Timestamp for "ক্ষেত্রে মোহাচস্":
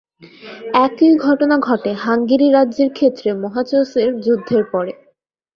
2.93-3.91